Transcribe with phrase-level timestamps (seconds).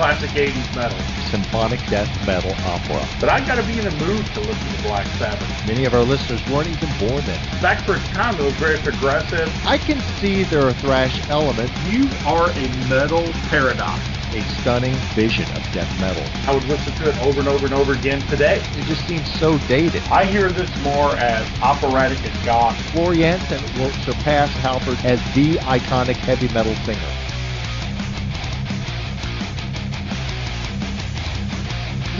[0.00, 0.96] classic 80s metal.
[1.30, 3.06] Symphonic death metal opera.
[3.20, 5.46] But I gotta be in the mood to listen to Black Sabbath.
[5.66, 7.38] Many of our listeners weren't even born then.
[7.60, 9.52] Back for its time, was very progressive.
[9.66, 11.74] I can see there are thrash elements.
[11.84, 14.00] You are a metal paradox.
[14.32, 16.24] A stunning vision of death metal.
[16.46, 18.62] I would listen to it over and over and over again today.
[18.78, 20.02] It just seems so dated.
[20.04, 22.74] I hear this more as operatic and goth.
[22.92, 27.19] Floor Jansen will surpass Halford as the iconic heavy metal singer.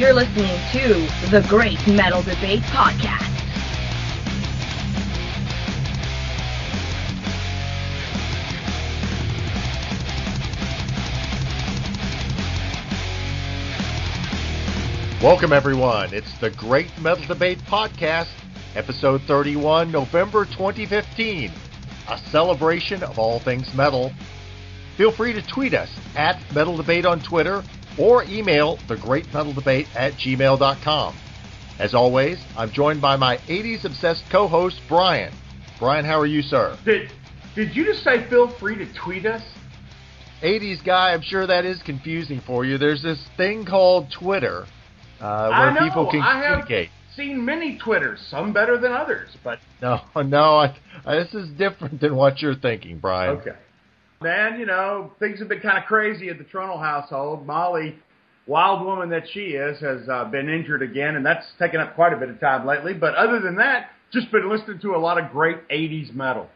[0.00, 3.20] You're listening to the Great Metal Debate Podcast.
[15.22, 16.14] Welcome, everyone.
[16.14, 18.30] It's the Great Metal Debate Podcast,
[18.74, 21.52] episode 31, November 2015,
[22.08, 24.14] a celebration of all things metal.
[24.96, 27.62] Feel free to tweet us at Metal Debate on Twitter
[28.00, 31.16] or email thegreatmetaldebate at gmail.com.
[31.78, 35.32] As always, I'm joined by my 80s obsessed co host, Brian.
[35.78, 36.76] Brian, how are you, sir?
[36.84, 37.10] Did,
[37.54, 39.42] did you just say feel free to tweet us?
[40.42, 42.78] 80s guy, I'm sure that is confusing for you.
[42.78, 44.66] There's this thing called Twitter
[45.20, 46.90] uh, where know, people can I have communicate.
[47.14, 52.00] seen many Twitters, some better than others, but No, no, I, I, this is different
[52.00, 53.36] than what you're thinking, Brian.
[53.38, 53.56] okay.
[54.22, 57.46] Man, you know, things have been kind of crazy at the Toronto household.
[57.46, 57.96] Molly,
[58.46, 62.12] wild woman that she is, has uh, been injured again, and that's taken up quite
[62.12, 62.92] a bit of time lately.
[62.92, 66.48] But other than that, just been listening to a lot of great 80s metal.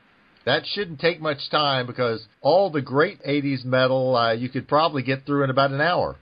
[0.44, 5.02] That shouldn't take much time because all the great 80s metal uh, you could probably
[5.02, 6.16] get through in about an hour.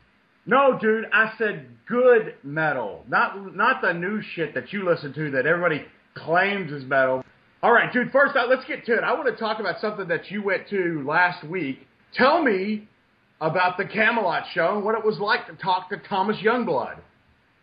[0.47, 5.33] No, dude, I said good metal, not not the new shit that you listen to
[5.33, 7.25] that everybody claims is metal.
[7.65, 8.11] All right, dude.
[8.11, 9.05] First out, let's get to it.
[9.05, 11.87] I want to talk about something that you went to last week.
[12.13, 12.89] Tell me
[13.41, 16.99] about the Kamelot show and what it was like to talk to Thomas Youngblood.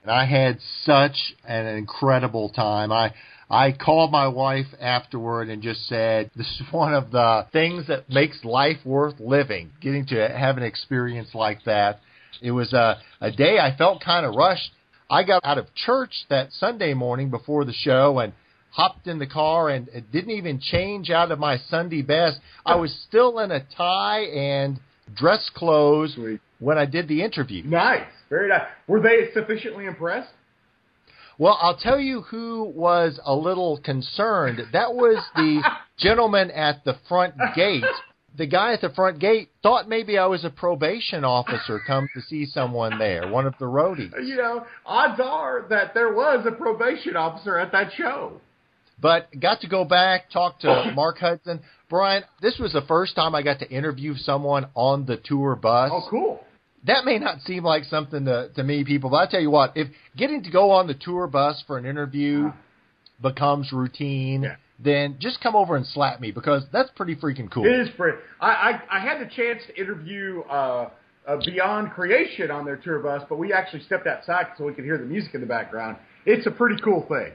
[0.04, 2.94] And I had such an incredible time.
[2.94, 3.14] I
[3.50, 8.10] I called my wife afterward and just said, "This is one of the things that
[8.10, 9.72] makes life worth living.
[9.82, 12.00] Getting to have an experience like that.
[12.42, 14.72] It was a a day I felt kind of rushed.
[15.10, 18.32] I got out of church that Sunday morning before the show and
[18.72, 22.40] hopped in the car and didn't even change out of my Sunday best.
[22.66, 24.80] I was still in a tie and
[25.16, 26.40] dress clothes Sweet.
[26.60, 27.64] when I did the interview.
[27.64, 28.68] Nice, very nice.
[28.88, 30.32] Were they sufficiently impressed?
[31.38, 34.60] Well, I'll tell you who was a little concerned.
[34.74, 35.62] That was the
[35.98, 37.84] gentleman at the front gate.
[38.38, 42.22] The guy at the front gate thought maybe I was a probation officer come to
[42.22, 44.12] see someone there, one of the roadies.
[44.24, 48.40] You know, odds are that there was a probation officer at that show.
[49.02, 51.62] But got to go back, talk to Mark Hudson.
[51.90, 55.90] Brian, this was the first time I got to interview someone on the tour bus.
[55.94, 56.44] Oh, cool.
[56.86, 59.74] that may not seem like something to, to many people, but I tell you what,
[59.76, 62.52] if getting to go on the tour bus for an interview
[63.22, 64.56] becomes routine, Yeah.
[64.80, 67.66] then just come over and slap me because that's pretty freaking cool.
[67.66, 68.18] It is pretty.
[68.40, 68.48] I,
[68.92, 70.90] I, I had the chance to interview uh,
[71.28, 74.86] uh, Beyond Creation on their tour bus, but we actually stepped outside so we could
[74.86, 75.98] hear the music in the background.
[76.26, 77.34] It's a pretty cool thing.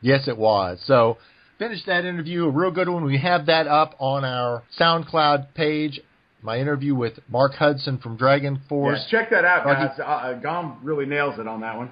[0.00, 0.80] Yes, it was.
[0.86, 1.18] So
[1.58, 3.04] finished that interview, a real good one.
[3.04, 6.00] We have that up on our SoundCloud page.
[6.42, 8.98] My interview with Mark Hudson from Dragon Force.
[9.02, 9.98] Yes, check that out, he- guys.
[9.98, 11.90] Uh, uh, Gom really nails it on that one.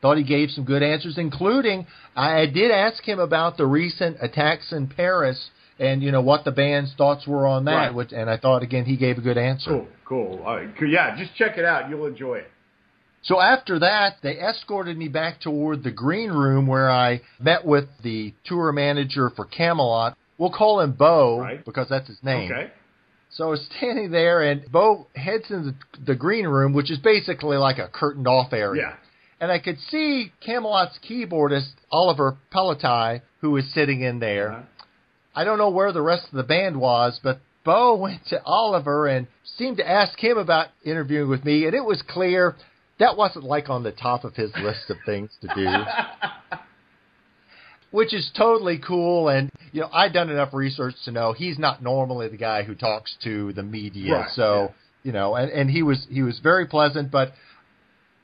[0.00, 4.72] Thought he gave some good answers, including I did ask him about the recent attacks
[4.72, 7.94] in Paris and you know what the band's thoughts were on that, Right.
[7.94, 9.70] which, and I thought again he gave a good answer.
[9.70, 10.42] Cool, cool.
[10.46, 10.88] Uh, cool.
[10.88, 11.90] yeah, just check it out.
[11.90, 12.50] You'll enjoy it.
[13.26, 17.88] So after that, they escorted me back toward the green room where I met with
[18.04, 20.14] the tour manager for Kamelot.
[20.38, 21.64] We'll call him Bo Right.
[21.64, 22.52] because that's his name.
[22.52, 22.70] Okay.
[23.30, 25.74] So I was standing there, and Bo heads into
[26.06, 28.82] the, green room, which is basically like a curtained off area.
[28.82, 28.94] Yeah.
[29.40, 34.52] And I could see Kamelot's keyboardist, Oliver Palotai, who was sitting in there.
[34.52, 34.62] Uh-huh.
[35.34, 39.08] I don't know where the rest of the band was, but Bo went to Oliver
[39.08, 39.26] and
[39.58, 42.54] seemed to ask him about interviewing with me, and it was clear
[42.98, 45.66] that wasn't like on the top of his list of things to do.
[47.90, 51.82] Which is totally cool, and you know I'd done enough research to know he's not
[51.82, 54.12] normally the guy who talks to the media.
[54.12, 54.68] Right, so yeah.
[55.04, 57.32] you know, and and he was he was very pleasant, but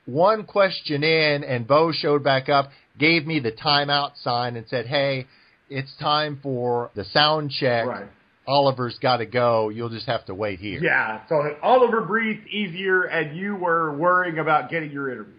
[0.04, 4.86] one question in, and Bo showed back up, gave me the timeout sign, and said,
[4.86, 5.26] "Hey,
[5.70, 7.86] it's time for the sound check.
[7.86, 8.06] Right.
[8.52, 9.70] Oliver's got to go.
[9.70, 11.20] You'll just have to wait here." Yeah.
[11.28, 15.34] So Oliver breathed easier, and you were worrying about getting your interview.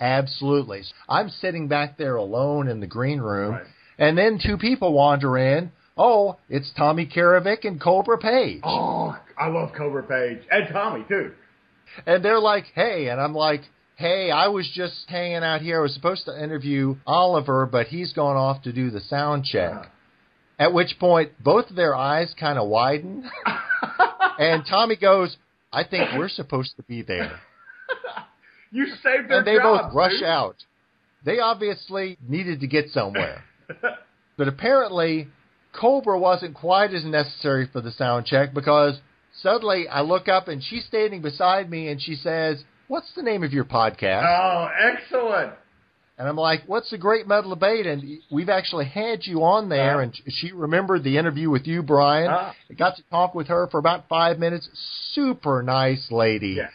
[0.00, 0.82] Absolutely.
[1.08, 3.64] I'm sitting back there alone in the green room, Right.
[3.98, 5.72] and then two people wander in.
[5.98, 8.60] Oh, it's Tommy Karevik and Kobra Paige.
[8.64, 11.32] Oh, I love Kobra Paige and Tommy too.
[12.04, 13.08] And they're like, hey.
[13.08, 13.62] And I'm like,
[13.96, 15.78] hey, I was just hanging out here.
[15.78, 19.90] I was supposed to interview Oliver, but he's gone off to do the sound check.
[20.58, 23.28] At which point, both of their eyes kind of widen.
[24.38, 25.36] and Tommy goes,
[25.72, 27.38] I think we're supposed to be there.
[28.70, 30.24] you saved their and they jobs, both rush dude.
[30.24, 30.56] out.
[31.24, 33.44] They obviously needed to get somewhere.
[34.38, 35.28] but apparently,
[35.74, 38.98] Kobra wasn't quite as necessary for the sound check because
[39.42, 43.42] suddenly I look up and she's standing beside me and she says, What's the name
[43.42, 44.24] of your podcast?
[44.24, 45.52] oh, excellent.
[46.18, 47.86] And I'm like, What's the Great Metal Debate?
[47.86, 50.00] And we've actually had you on there.
[50.00, 52.30] And she remembered the interview with you, Brian.
[52.30, 52.52] Uh.
[52.70, 54.68] I got to talk with her for about five minutes.
[55.12, 56.54] Super nice lady.
[56.58, 56.68] Yeah.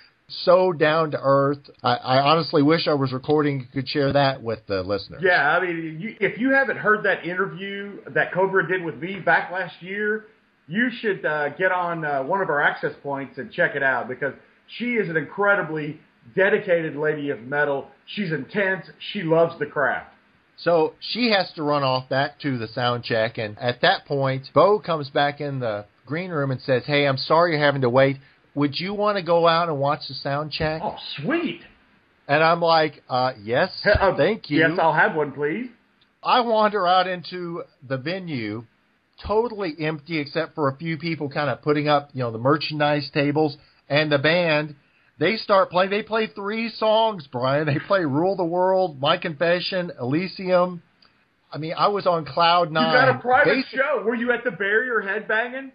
[0.45, 1.59] So down to earth.
[1.83, 5.21] I, I honestly wish I was recording and could share that with the listeners.
[5.25, 9.19] Yeah, I mean, you, if you haven't heard that interview that Kobra did with me
[9.19, 10.25] back last year,
[10.67, 14.07] you should uh, get on uh, one of our access points and check it out
[14.07, 14.33] because
[14.77, 15.99] she is an incredibly
[16.35, 17.87] dedicated lady of metal.
[18.05, 18.85] She's intense.
[19.11, 20.13] She loves the craft.
[20.57, 24.49] So she has to run off back to the sound check, and at that point,
[24.53, 27.89] Bo comes back in the green room and says, "Hey, I'm sorry you're having to
[27.89, 28.17] wait.
[28.53, 31.61] Would you want to go out and watch the sound check?" Oh, sweet.
[32.27, 35.69] And I'm like, uh, "Yes, Uh, thank you." Yes, I'll have one, please.
[36.23, 38.65] I wander out into the venue,
[39.25, 43.09] totally empty except for a few people kind of putting up, you know, the merchandise
[43.09, 43.57] tables
[43.89, 44.75] and the band.
[45.21, 45.91] They start playing.
[45.91, 47.67] They play three songs, Brian.
[47.67, 50.81] They play "Rule the World," "My Confession," "Elysium."
[51.53, 52.91] I mean, I was on cloud nine.
[52.91, 54.01] You got a private Basi- show.
[54.03, 55.73] Were you at the barrier headbanging?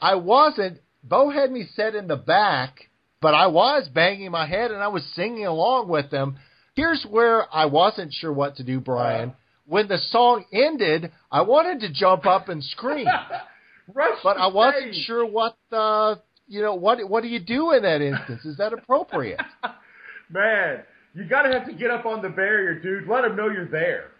[0.00, 0.80] I wasn't.
[1.04, 2.88] Bo had me set in the back,
[3.20, 6.38] but I was banging my head and I was singing along with them.
[6.74, 9.30] Here's where I wasn't sure what to do, Brian.
[9.30, 9.34] Uh.
[9.66, 13.06] When the song ended, I wanted to jump up and scream,
[13.94, 18.00] but I wasn't sure what the you know what what do you do in that
[18.00, 18.44] instance?
[18.44, 19.40] Is that appropriate?
[20.30, 20.82] Man,
[21.14, 23.08] you got to have to get up on the barrier, dude.
[23.08, 24.10] Let them know you're there.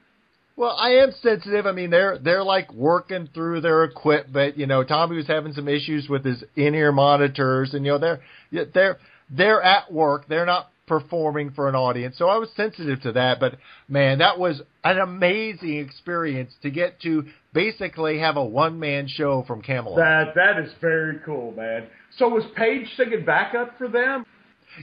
[0.56, 1.66] Well, I am sensitive.
[1.66, 4.58] I mean, they're they're like working through their equipment.
[4.58, 8.20] You know, Tommy was having some issues with his in-ear monitors, and you know they're
[8.74, 8.98] they're
[9.31, 10.26] they're at work.
[10.28, 13.38] They're not performing for an audience, so I was sensitive to that.
[13.38, 13.58] But
[13.88, 19.62] man, that was an amazing experience to get to basically have a one-man show from
[19.62, 19.96] Kamelot.
[19.96, 21.86] That that is very cool, man.
[22.19, 24.26] So was Paige singing backup for them?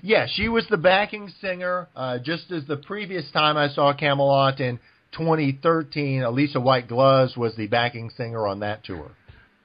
[0.01, 1.87] Yeah, she was the backing singer.
[1.95, 4.79] Uh, just as the previous time I saw Kamelot in
[5.11, 9.11] 2013, Alissa White-Gluz was the backing singer on that tour.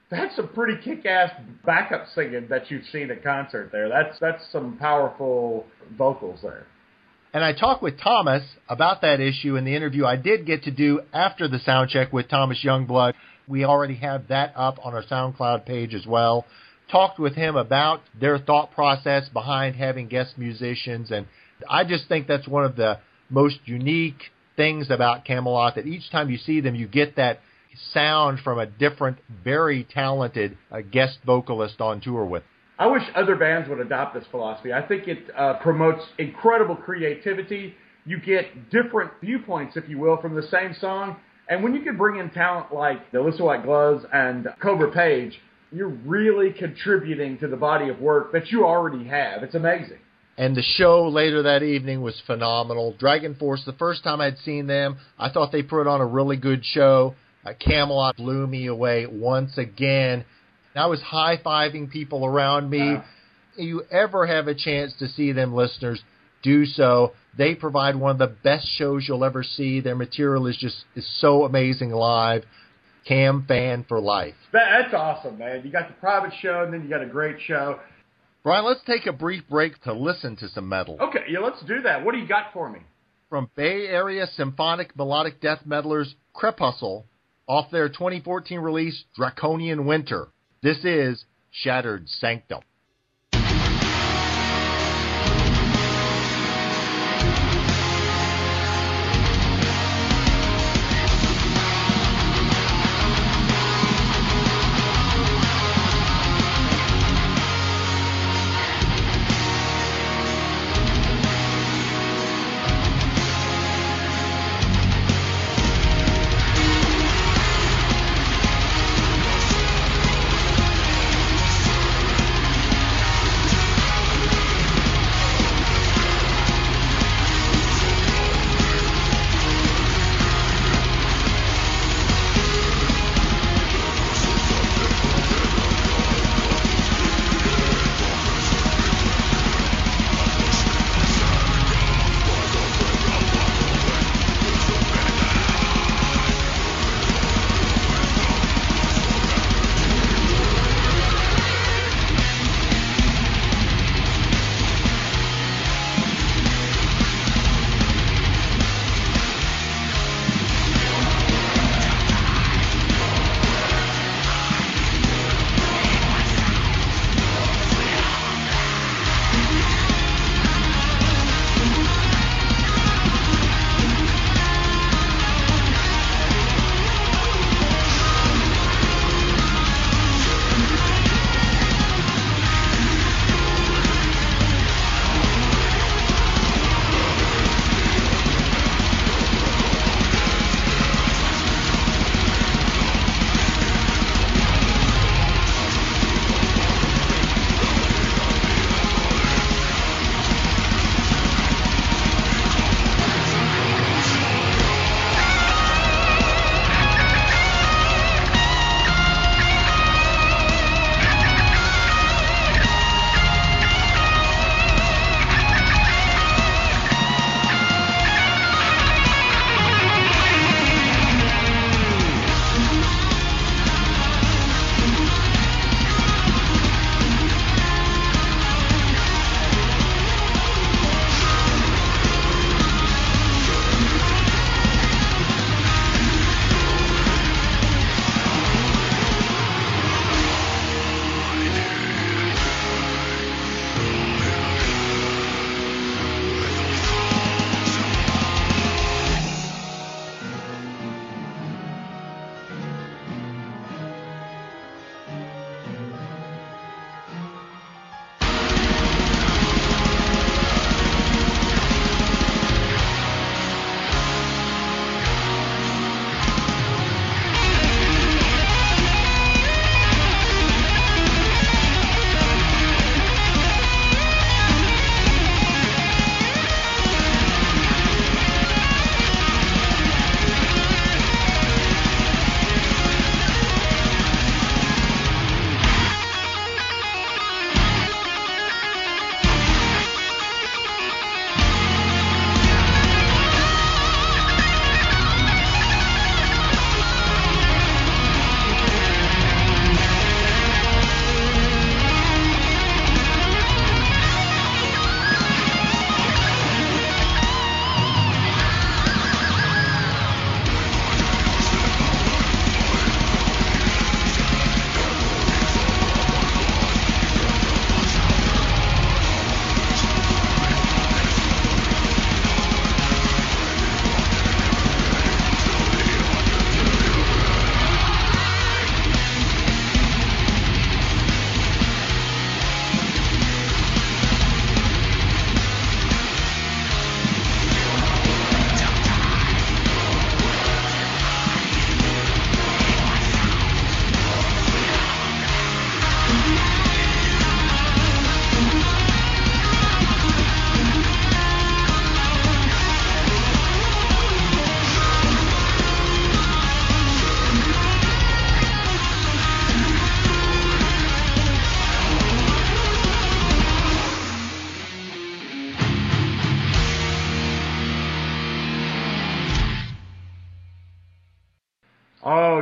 [0.09, 1.31] That's some pretty kick-ass
[1.65, 3.87] backup singing that you've seen at concert there.
[3.87, 5.65] That's that's some powerful
[5.97, 6.67] vocals there.
[7.33, 10.71] And I talked with Thomas about that issue in the interview I did get to
[10.71, 13.13] do after the sound check with Thomas Youngblood.
[13.47, 16.45] We already have that up on our SoundCloud page as well.
[16.91, 21.25] Talked with him about their thought process behind having guest musicians, and
[21.69, 22.99] I just think that's one of the
[23.29, 24.23] most unique
[24.57, 27.39] things about Kamelot that each time you see them, you get that
[27.93, 32.43] sound from a different, very talented uh, guest vocalist on tour with.
[32.77, 34.73] I wish other bands would adopt this philosophy.
[34.73, 37.75] I think it uh, promotes incredible creativity.
[38.05, 41.15] You get different viewpoints, if you will, from the same song.
[41.47, 45.39] And when you can bring in talent like the Alissa White-Gluz and Kobra Paige,
[45.71, 49.43] you're really contributing to the body of work that you already have.
[49.43, 49.99] It's amazing.
[50.37, 52.95] And the show later that evening was phenomenal.
[52.97, 56.37] Dragon Force, the first time I'd seen them, I thought they put on a really
[56.37, 57.15] good show.
[57.45, 60.25] Uh, Kamelot blew me away once again.
[60.75, 62.79] I was high fiving people around me.
[62.79, 63.03] Wow.
[63.57, 66.01] If you ever have a chance to see them, listeners,
[66.43, 67.11] do so.
[67.37, 69.81] They provide one of the best shows you'll ever see.
[69.81, 72.43] Their material is just is so amazing live.
[73.07, 74.35] Cam fan for life.
[74.53, 75.61] That, that's awesome, man.
[75.65, 77.79] You got the private show, and then you got a great show.
[78.43, 80.97] Brian, let's take a brief break to listen to some metal.
[80.99, 82.03] Okay, yeah, let's do that.
[82.03, 82.79] What do you got for me?
[83.31, 87.05] from Bay Area symphonic melodic death metalers Crepuscle
[87.47, 90.27] off their 2014 release Draconian Winter.
[90.61, 92.61] This is Shattered Sanctum.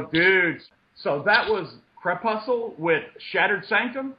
[0.10, 0.62] Oh, dude.
[1.04, 4.16] So that was Crepuscule with Shattered Sanctum.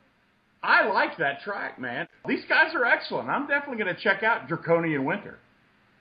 [0.63, 2.07] I like that track, man.
[2.27, 3.29] These guys are excellent.
[3.29, 5.39] I'm definitely going to check out Draconian Winter.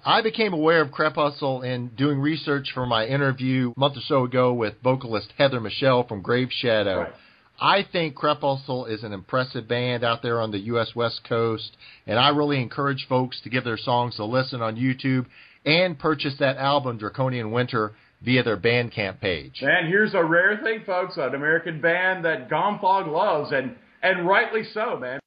[0.06, 4.24] I became aware of Crepuscule in doing research for my interview a month or so
[4.24, 7.02] ago with vocalist Heather Michelle from Grave Shadow.
[7.02, 7.14] Right.
[7.62, 10.96] I think Crepuscule is an impressive band out there on the U.S.
[10.96, 11.76] West Coast,
[12.08, 15.26] and I really encourage folks to give their songs a listen on YouTube
[15.66, 19.62] and purchase that album, Draconian Winter, via their Bandcamp page.
[19.62, 24.64] And here's a rare thing, folks, an American band that Gomthog loves, and, and rightly
[24.74, 25.20] so, man.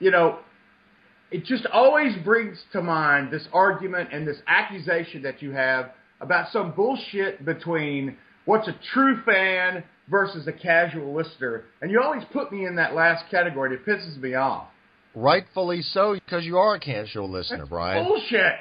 [0.00, 0.38] You know,
[1.30, 6.52] it just always brings to mind this argument and this accusation that you have about
[6.52, 11.64] some bullshit between what's a true fan versus a casual listener.
[11.80, 13.74] And you always put me in that last category.
[13.74, 14.66] It pisses me off.
[15.14, 18.04] Rightfully so, because you are a casual listener, That's Brian.
[18.04, 18.54] Bullshit.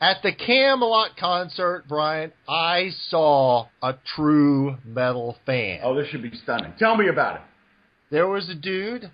[0.00, 5.80] At the Kamelot concert, Brian, I saw a true metal fan.
[5.82, 6.72] Oh, this should be stunning.
[6.78, 7.42] Tell me about it.
[8.10, 9.10] There was a dude.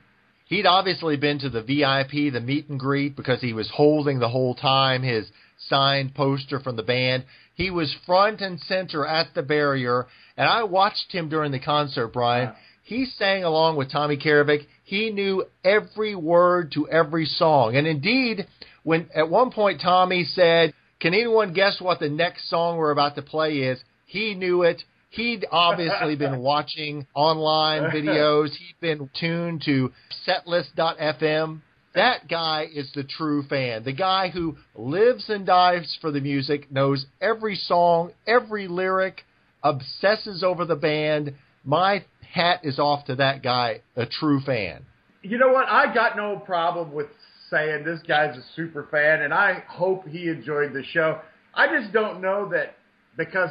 [0.47, 4.29] He'd obviously been to the VIP, the meet and greet, because he was holding the
[4.29, 5.27] whole time his
[5.69, 7.25] signed poster from the band.
[7.55, 12.09] He was front and center at the barrier, and I watched him during the concert,
[12.09, 12.49] Brian.
[12.49, 12.53] Wow.
[12.53, 12.61] Uh-huh.
[12.85, 14.67] He sang along with Tommy Karevik.
[14.85, 17.77] He knew every word to every song.
[17.77, 18.47] And indeed,
[18.83, 23.17] when at one point Tommy said, Can anyone guess what the next song we're about
[23.17, 23.83] to play is?
[24.05, 24.83] He knew it.
[25.09, 28.51] He'd obviously been watching online videos.
[28.51, 29.91] He'd been tuned to
[30.29, 31.61] setlist.fm.
[31.95, 33.85] That guy is the true fan.
[33.85, 39.23] The guy who lives and dies for the music, knows every song, every lyric,
[39.63, 41.35] obsesses over the band.
[41.65, 44.85] My hat is off to that guy, a true fan.
[45.23, 45.69] You know what?
[45.69, 47.07] I got no problem with
[47.49, 51.21] saying this guy's a super fan, and I hope he enjoyed the show.
[51.55, 52.75] I just don't know that
[53.17, 53.51] because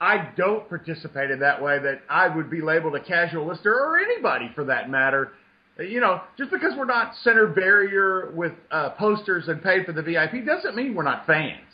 [0.00, 3.98] I don't participate in that way that I would be labeled a casual listener or
[3.98, 5.32] anybody for that matter.
[5.78, 10.02] You know, just because we're not center barrier with uh, posters and paid for the
[10.02, 11.66] VIP doesn't mean we're not fans.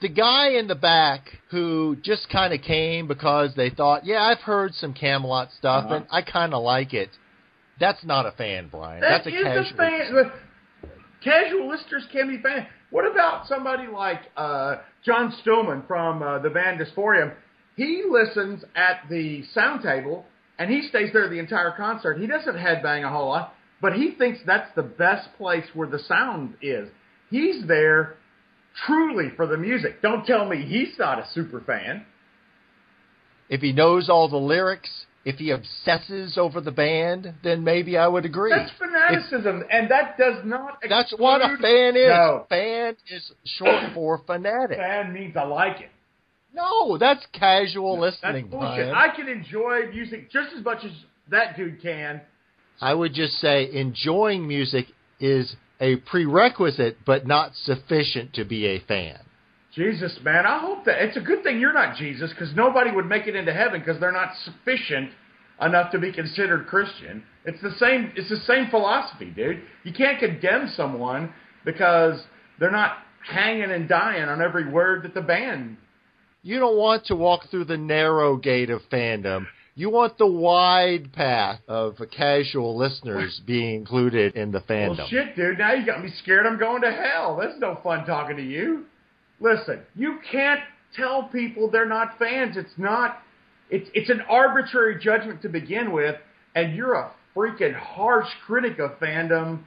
[0.00, 4.38] The guy in the back who just kind of came because they thought, yeah, I've
[4.38, 5.94] heard some Kamelot stuff Uh-huh.
[5.96, 7.10] and I kind of like it.
[7.80, 9.00] That's not a fan, Brian.
[9.00, 9.74] That That's a casual.
[9.74, 10.32] a fan.
[11.22, 12.66] Casual listeners can be fans.
[12.90, 17.34] What about somebody like uh, John Stillman from uh, the band Dysphorium?
[17.76, 20.24] He listens at the sound table
[20.58, 22.18] and he stays there the entire concert.
[22.18, 25.98] He doesn't headbang a whole lot, but he thinks that's the best place where the
[26.00, 26.88] sound is.
[27.30, 28.14] He's there
[28.86, 30.02] truly for the music.
[30.02, 32.04] Don't tell me he's not a super fan.
[33.48, 34.90] If he knows all the lyrics,
[35.24, 38.50] if he obsesses over the band, then maybe I would agree.
[38.50, 40.78] That's fanaticism, and that does not.
[40.88, 42.08] That's what a fan is.
[42.08, 44.78] No, Fan is short for fanatic.
[44.78, 45.90] fan means I like it.
[46.54, 48.90] No, that's casual That's listening, bullshit.
[48.90, 48.94] Brian.
[48.94, 50.90] I can enjoy music just as much as
[51.30, 52.20] that dude can.
[52.80, 54.86] I would just say enjoying music
[55.20, 59.18] is a prerequisite, but not sufficient to be a fan.
[59.74, 63.06] Jesus, man, I hope that it's a good thing you're not Jesus, because nobody would
[63.06, 65.10] make it into heaven because they're not sufficient
[65.60, 67.22] enough to be considered Christian.
[67.44, 68.12] It's the same.
[68.16, 69.62] It's the same philosophy, dude.
[69.84, 71.32] You can't condemn someone
[71.64, 72.20] because
[72.58, 75.76] they're not hanging and dying on every word that the band.
[76.42, 79.46] You don't want to walk through the narrow gate of fandom.
[79.78, 84.98] You want the wide path of casual listeners being included in the fandom.
[84.98, 85.56] Well, shit, dude.
[85.56, 86.46] Now you got me scared.
[86.46, 87.38] I'm going to hell.
[87.40, 88.86] That's no fun talking to you.
[89.38, 90.58] Listen, you can't
[90.96, 92.56] tell people they're not fans.
[92.56, 93.18] It's not.
[93.70, 96.16] It's it's an arbitrary judgment to begin with,
[96.56, 99.60] and you're a freaking harsh critic of fandom.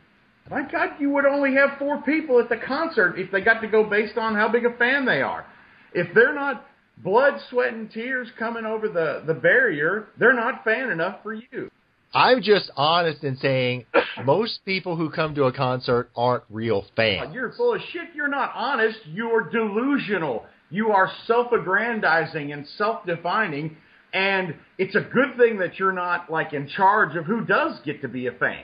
[0.50, 3.68] My God, you would only have four people at the concert if they got to
[3.70, 5.46] go based on how big a fan they are.
[5.94, 6.66] If they're not
[7.04, 11.70] blood, sweat, and tears coming over the the barrier, they're not fan enough for you.
[12.14, 13.86] I'm just honest in saying
[14.26, 17.34] most people who come to a concert aren't real fans.
[17.34, 18.10] You're full of shit.
[18.14, 19.00] You're not honest.
[19.06, 20.46] You're delusional.
[20.70, 23.76] You are self-aggrandizing and self-defining,
[24.14, 28.02] and it's a good thing that you're not like in charge of who does get
[28.02, 28.64] to be a fan.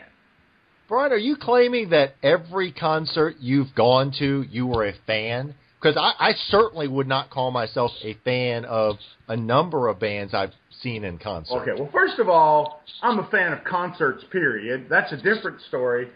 [0.88, 5.54] Brian, are you claiming that every concert you've gone to, you were a fan?
[5.81, 8.95] Because I, I certainly would not call myself a fan of
[9.27, 11.59] a number of bands I've seen in concert.
[11.61, 14.87] Okay, well, first of all, I'm a fan of concerts, period.
[14.89, 16.07] That's a different story.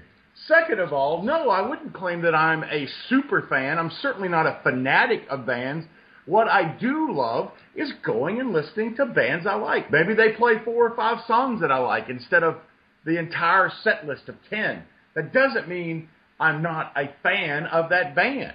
[0.48, 3.78] Second of all, no, I wouldn't claim that I'm a super fan.
[3.78, 5.86] I'm certainly not a fanatic of bands.
[6.26, 9.92] What I do love is going and listening to bands I like.
[9.92, 12.58] Maybe they play four or five songs that I like instead of
[13.06, 14.84] the entire set list of 10.
[15.16, 18.54] That doesn't mean I'm not a fan of that band.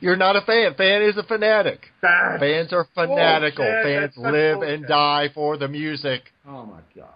[0.00, 0.74] You're not a fan.
[0.74, 1.80] Fan is a fanatic.
[2.00, 3.64] That's Fans are fanatical.
[3.64, 3.84] bullshit.
[3.84, 4.74] Fans That's live bullshit.
[4.74, 6.22] and die for the music.
[6.48, 7.08] Oh my god.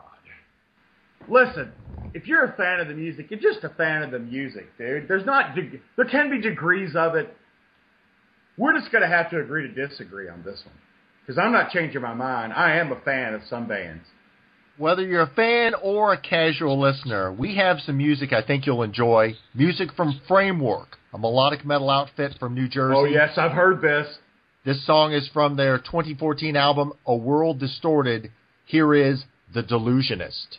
[1.28, 1.72] Listen,
[2.14, 5.08] if you're a fan of the music, you're just a fan of the music, dude.
[5.08, 5.56] There's not
[5.96, 7.34] there can be degrees of it.
[8.58, 10.74] We're just gonna have to agree to disagree on this one
[11.26, 12.52] because I'm not changing my mind.
[12.52, 14.04] I am a fan of some bands.
[14.78, 18.82] Whether you're a fan or a casual listener, we have some music I think you'll
[18.82, 19.34] enjoy.
[19.54, 22.94] Music from Framework, a melodic metal outfit from New Jersey.
[22.94, 24.06] Oh yes, I've heard this.
[24.66, 28.30] This song is from their 2014 album, A World Distorted.
[28.66, 29.24] Here is
[29.54, 30.58] The Delusionist.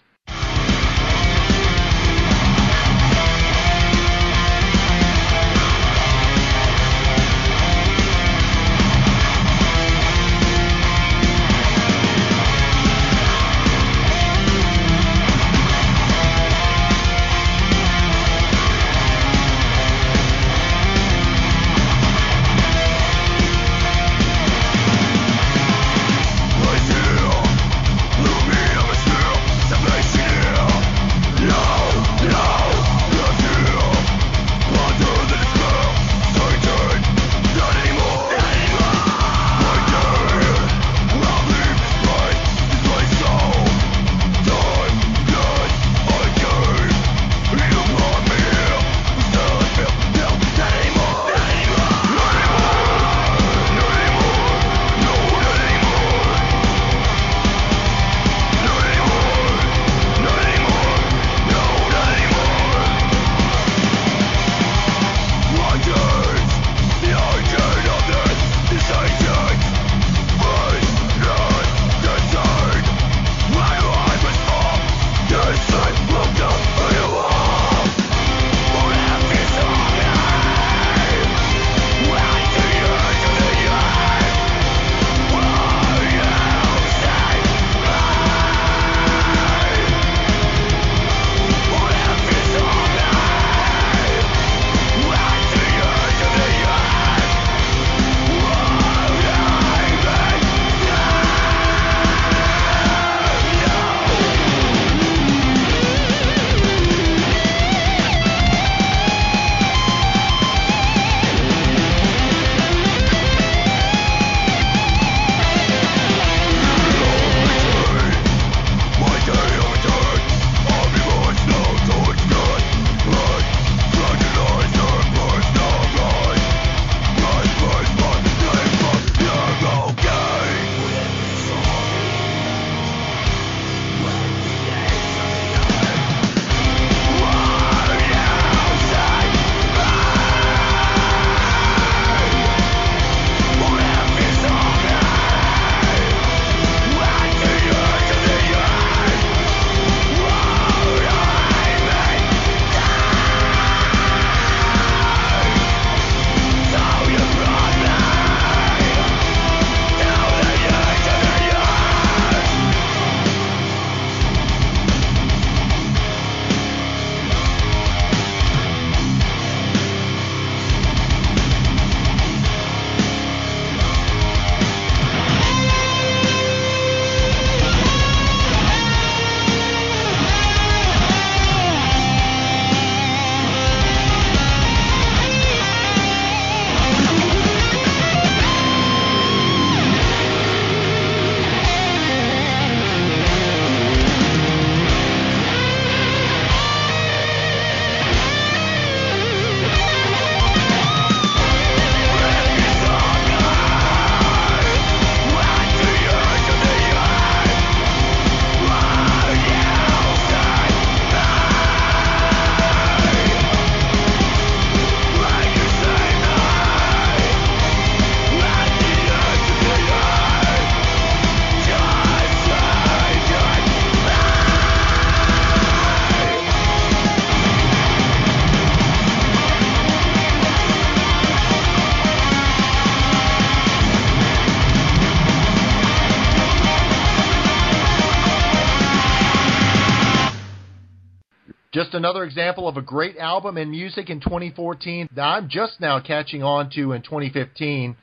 [241.97, 246.43] Another example of a great album and music in 2014 that I'm just now catching
[246.43, 247.97] on to in 2015.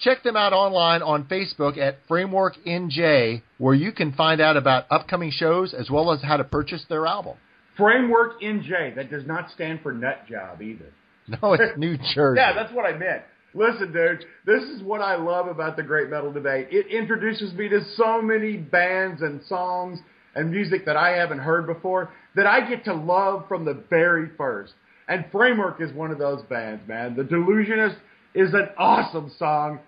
[0.00, 4.86] Check them out online on Facebook at Framework NJ, where you can find out about
[4.90, 7.36] upcoming shows as well as how to purchase their album.
[7.76, 8.94] Framework NJ.
[8.96, 10.92] That does not stand for nut job either.
[11.42, 12.40] No, it's New Jersey.
[12.40, 13.22] yeah, that's what I meant.
[13.54, 16.68] Listen, dude, this is what I love about the Great Metal Debate.
[16.72, 20.00] It introduces me to so many bands and songs
[20.34, 24.30] and music that I haven't heard before that I get to love from the very
[24.36, 24.72] first.
[25.08, 27.16] And Framework is one of those bands, man.
[27.16, 27.96] The Delusionist
[28.34, 29.80] is an awesome song,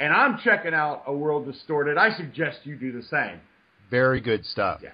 [0.00, 1.98] and I'm checking out A World Distorted.
[1.98, 3.40] I suggest you do the same.
[3.90, 4.80] Very good stuff.
[4.82, 4.90] Yeah.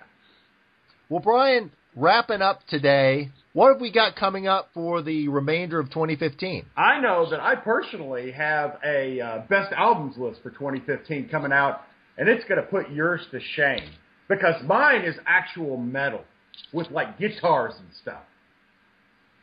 [1.09, 5.91] Well, Brian, wrapping up today, what have we got coming up for the remainder of
[5.91, 6.67] 2015?
[6.77, 11.83] I know that I personally have a uh, best albums list for 2015 coming out,
[12.19, 13.91] and it's going to put yours to shame
[14.29, 16.25] because mine is actual metal
[16.73, 18.23] with like guitars and stuff.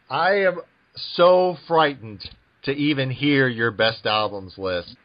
[0.10, 0.62] I am
[1.15, 2.28] so frightened
[2.63, 4.95] to even hear your best albums list.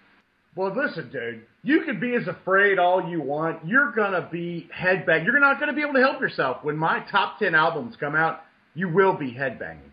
[0.56, 3.66] Well, listen, dude, you can be as afraid all you want.
[3.66, 5.24] You're gonna be headbang.
[5.24, 8.40] You're not gonna be able to help yourself when my top ten albums come out.
[8.74, 9.90] You will be headbanging.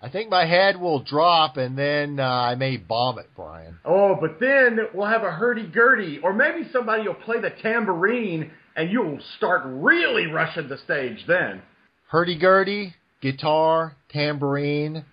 [0.00, 3.78] I think my head will drop and then uh, I may vomit, Brian.
[3.84, 8.90] Oh, but then we'll have a hurdy-gurdy, or maybe somebody will play the tambourine and
[8.90, 11.62] you'll start really rushing the stage then.
[12.08, 15.04] Hurdy-gurdy, guitar, tambourine,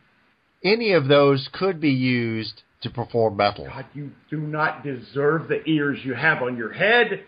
[0.63, 3.65] any of those could be used to perform metal.
[3.65, 7.23] God, you do not deserve the ears you have on your head.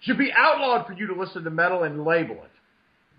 [0.00, 2.50] Should be outlawed for you to listen to metal and label it.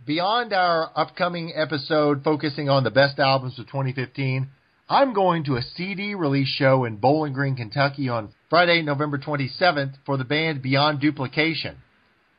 [0.05, 4.47] Beyond our upcoming episode focusing on the best albums of 2015,
[4.87, 9.93] I'm going to a CD release show in Bowling Green, Kentucky on Friday, November 27th
[10.05, 11.77] for the band Beyond Duplication.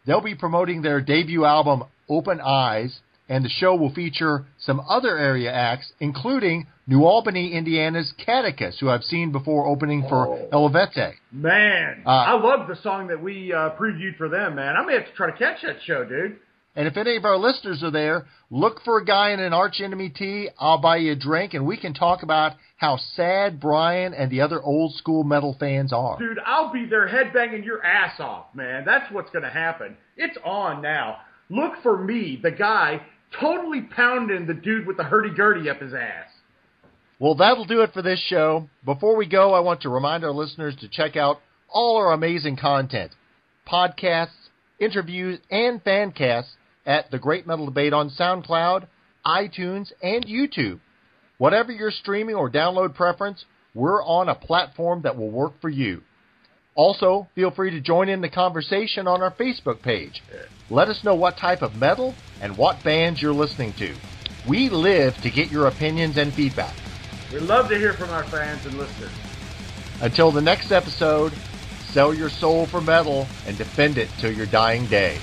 [0.07, 5.17] They'll be promoting their debut album, Open Eyes, and the show will feature some other
[5.17, 10.49] area acts, including New Albany, Indiana's Catechus, who I've seen before opening for Oh.
[10.53, 11.13] Elevete.
[11.31, 14.75] Man, Uh, I love the song that we uh, previewed for them, man.
[14.77, 16.39] I'm going to have to try to catch that show, dude.
[16.75, 19.81] And if any of our listeners are there, look for a guy in an arch
[19.81, 20.49] enemy tee.
[20.59, 24.41] I'll buy you a drink, and we can talk about how sad Brian and the
[24.41, 26.19] other old school metal fans are.
[26.19, 28.87] Dude, I'll be there headbanging your ass off, man.
[28.87, 29.99] That's what's going to happen.
[30.17, 31.19] It's on now.
[31.51, 33.03] Look for me, the guy
[33.39, 36.31] totally pounding the dude with the hurdy-gurdy up his ass.
[37.19, 38.71] Well, that'll do it for this show.
[38.83, 42.57] Before we go, I want to remind our listeners to check out all our amazing
[42.57, 43.13] content
[43.71, 46.53] podcasts, interviews, and fan casts
[46.87, 48.87] at The Great Metal Debate on SoundCloud,
[49.27, 50.81] iTunes, and YouTube.
[51.41, 56.03] Whatever your streaming or download preference, we're on a platform that will work for you.
[56.75, 60.23] Also, feel free to join in the conversation on our Facebook page.
[60.69, 63.95] Let us know what type of metal and what bands you're listening to.
[64.47, 66.75] We live to get your opinions and feedback.
[67.33, 69.13] We love to hear from our fans and listeners.
[70.03, 71.33] Until the next episode,
[71.87, 75.17] sell your soul for metal and defend it till your dying day.